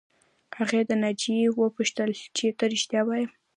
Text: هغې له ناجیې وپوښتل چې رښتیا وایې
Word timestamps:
هغې 0.57 0.81
له 0.89 0.95
ناجیې 1.03 1.47
وپوښتل 1.59 2.09
چې 2.35 2.45
رښتیا 2.71 3.01
وایې 3.07 3.25